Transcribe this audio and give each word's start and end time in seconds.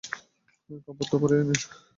কাপড় 0.85 1.07
তো 1.11 1.15
পরায়ে 1.21 1.43
নিন। 1.47 1.59